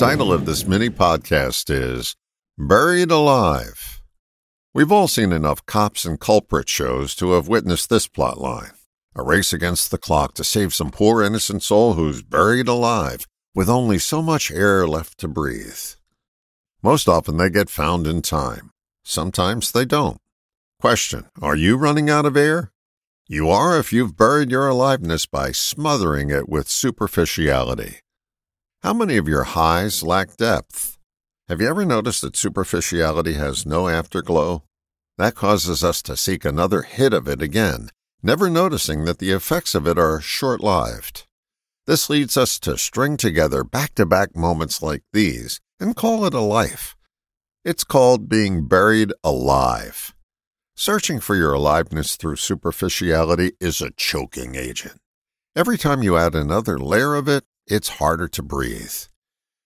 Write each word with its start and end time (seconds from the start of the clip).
title 0.00 0.32
of 0.32 0.46
this 0.46 0.66
mini 0.66 0.88
podcast 0.88 1.68
is 1.68 2.16
Buried 2.56 3.10
Alive. 3.10 4.00
We've 4.72 4.90
all 4.90 5.08
seen 5.08 5.30
enough 5.30 5.66
cops 5.66 6.06
and 6.06 6.18
culprit 6.18 6.70
shows 6.70 7.14
to 7.16 7.32
have 7.32 7.48
witnessed 7.48 7.90
this 7.90 8.08
plotline 8.08 8.72
a 9.14 9.22
race 9.22 9.52
against 9.52 9.90
the 9.90 9.98
clock 9.98 10.32
to 10.36 10.42
save 10.42 10.72
some 10.72 10.90
poor 10.90 11.22
innocent 11.22 11.62
soul 11.62 11.92
who's 11.92 12.22
buried 12.22 12.66
alive 12.66 13.26
with 13.54 13.68
only 13.68 13.98
so 13.98 14.22
much 14.22 14.50
air 14.50 14.86
left 14.86 15.18
to 15.18 15.28
breathe. 15.28 15.76
Most 16.82 17.06
often 17.06 17.36
they 17.36 17.50
get 17.50 17.68
found 17.68 18.06
in 18.06 18.22
time. 18.22 18.70
Sometimes 19.04 19.70
they 19.70 19.84
don't. 19.84 20.16
Question 20.80 21.26
Are 21.42 21.56
you 21.56 21.76
running 21.76 22.08
out 22.08 22.24
of 22.24 22.38
air? 22.38 22.72
You 23.28 23.50
are 23.50 23.78
if 23.78 23.92
you've 23.92 24.16
buried 24.16 24.50
your 24.50 24.66
aliveness 24.66 25.26
by 25.26 25.52
smothering 25.52 26.30
it 26.30 26.48
with 26.48 26.70
superficiality. 26.70 27.98
How 28.82 28.94
many 28.94 29.18
of 29.18 29.28
your 29.28 29.44
highs 29.44 30.02
lack 30.02 30.38
depth? 30.38 30.96
Have 31.48 31.60
you 31.60 31.68
ever 31.68 31.84
noticed 31.84 32.22
that 32.22 32.34
superficiality 32.34 33.34
has 33.34 33.66
no 33.66 33.88
afterglow? 33.88 34.64
That 35.18 35.34
causes 35.34 35.84
us 35.84 36.00
to 36.04 36.16
seek 36.16 36.46
another 36.46 36.80
hit 36.80 37.12
of 37.12 37.28
it 37.28 37.42
again, 37.42 37.90
never 38.22 38.48
noticing 38.48 39.04
that 39.04 39.18
the 39.18 39.32
effects 39.32 39.74
of 39.74 39.86
it 39.86 39.98
are 39.98 40.22
short 40.22 40.62
lived. 40.62 41.26
This 41.86 42.08
leads 42.08 42.38
us 42.38 42.58
to 42.60 42.78
string 42.78 43.18
together 43.18 43.64
back 43.64 43.94
to 43.96 44.06
back 44.06 44.34
moments 44.34 44.80
like 44.80 45.02
these 45.12 45.60
and 45.78 45.94
call 45.94 46.24
it 46.24 46.32
a 46.32 46.40
life. 46.40 46.96
It's 47.62 47.84
called 47.84 48.30
being 48.30 48.66
buried 48.66 49.12
alive. 49.22 50.14
Searching 50.74 51.20
for 51.20 51.36
your 51.36 51.52
aliveness 51.52 52.16
through 52.16 52.36
superficiality 52.36 53.52
is 53.60 53.82
a 53.82 53.90
choking 53.90 54.54
agent. 54.54 55.02
Every 55.54 55.76
time 55.76 56.02
you 56.02 56.16
add 56.16 56.34
another 56.34 56.78
layer 56.78 57.14
of 57.14 57.28
it, 57.28 57.44
it's 57.70 58.00
harder 58.00 58.28
to 58.28 58.42
breathe. 58.42 58.92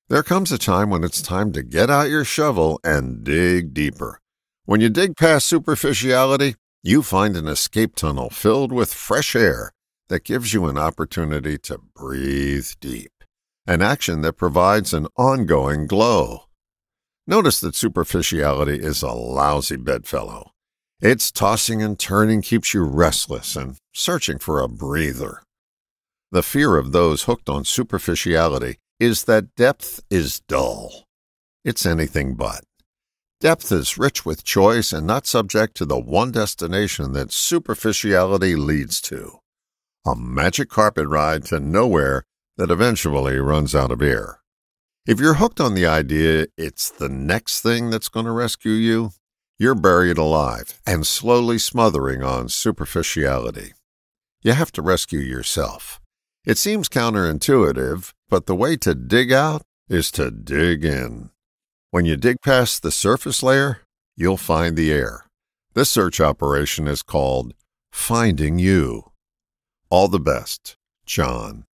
There 0.08 0.22
comes 0.22 0.52
a 0.52 0.58
time 0.58 0.90
when 0.90 1.02
it's 1.02 1.22
time 1.22 1.52
to 1.52 1.62
get 1.62 1.88
out 1.88 2.10
your 2.10 2.24
shovel 2.24 2.78
and 2.84 3.24
dig 3.24 3.72
deeper. 3.72 4.20
When 4.66 4.80
you 4.80 4.90
dig 4.90 5.16
past 5.16 5.46
superficiality, 5.46 6.56
you 6.82 7.02
find 7.02 7.36
an 7.36 7.48
escape 7.48 7.96
tunnel 7.96 8.28
filled 8.28 8.70
with 8.70 8.92
fresh 8.92 9.34
air 9.34 9.72
that 10.08 10.24
gives 10.24 10.52
you 10.52 10.66
an 10.66 10.76
opportunity 10.76 11.56
to 11.58 11.78
breathe 11.78 12.68
deep, 12.80 13.12
an 13.66 13.80
action 13.80 14.20
that 14.20 14.34
provides 14.34 14.92
an 14.92 15.06
ongoing 15.16 15.86
glow. 15.86 16.44
Notice 17.26 17.60
that 17.60 17.74
superficiality 17.74 18.76
is 18.76 19.02
a 19.02 19.12
lousy 19.12 19.76
bedfellow. 19.76 20.50
Its 21.00 21.32
tossing 21.32 21.82
and 21.82 21.98
turning 21.98 22.42
keeps 22.42 22.74
you 22.74 22.84
restless 22.84 23.56
and 23.56 23.76
searching 23.94 24.38
for 24.38 24.60
a 24.60 24.68
breather. 24.68 25.42
The 26.34 26.42
fear 26.42 26.76
of 26.76 26.90
those 26.90 27.22
hooked 27.22 27.48
on 27.48 27.64
superficiality 27.64 28.78
is 28.98 29.22
that 29.22 29.54
depth 29.54 30.02
is 30.10 30.40
dull. 30.40 31.04
It's 31.64 31.86
anything 31.86 32.34
but. 32.34 32.64
Depth 33.40 33.70
is 33.70 33.98
rich 33.98 34.26
with 34.26 34.42
choice 34.42 34.92
and 34.92 35.06
not 35.06 35.28
subject 35.28 35.76
to 35.76 35.84
the 35.84 35.96
one 35.96 36.32
destination 36.32 37.12
that 37.12 37.30
superficiality 37.30 38.56
leads 38.56 39.00
to 39.02 39.38
a 40.04 40.16
magic 40.16 40.70
carpet 40.70 41.06
ride 41.06 41.44
to 41.44 41.60
nowhere 41.60 42.24
that 42.56 42.72
eventually 42.72 43.38
runs 43.38 43.72
out 43.72 43.92
of 43.92 44.02
air. 44.02 44.40
If 45.06 45.20
you're 45.20 45.34
hooked 45.34 45.60
on 45.60 45.74
the 45.74 45.86
idea 45.86 46.48
it's 46.58 46.90
the 46.90 47.08
next 47.08 47.60
thing 47.60 47.90
that's 47.90 48.08
going 48.08 48.26
to 48.26 48.32
rescue 48.32 48.72
you, 48.72 49.10
you're 49.56 49.76
buried 49.76 50.18
alive 50.18 50.80
and 50.84 51.06
slowly 51.06 51.58
smothering 51.58 52.24
on 52.24 52.48
superficiality. 52.48 53.74
You 54.42 54.54
have 54.54 54.72
to 54.72 54.82
rescue 54.82 55.20
yourself. 55.20 56.00
It 56.44 56.58
seems 56.58 56.90
counterintuitive, 56.90 58.12
but 58.28 58.44
the 58.44 58.54
way 58.54 58.76
to 58.76 58.94
dig 58.94 59.32
out 59.32 59.62
is 59.88 60.10
to 60.10 60.30
dig 60.30 60.84
in. 60.84 61.30
When 61.90 62.04
you 62.04 62.18
dig 62.18 62.42
past 62.42 62.82
the 62.82 62.90
surface 62.90 63.42
layer, 63.42 63.80
you'll 64.14 64.36
find 64.36 64.76
the 64.76 64.92
air. 64.92 65.24
This 65.72 65.88
search 65.88 66.20
operation 66.20 66.86
is 66.86 67.02
called 67.02 67.54
Finding 67.90 68.58
You. 68.58 69.12
All 69.88 70.08
the 70.08 70.20
best, 70.20 70.76
John. 71.06 71.64